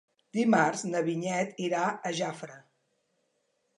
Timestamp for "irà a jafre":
1.67-2.57